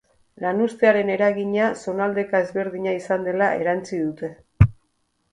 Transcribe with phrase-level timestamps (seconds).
[0.43, 4.31] Lanuztearen eragina zonaldeka ezberdina izan dela erantsi dute.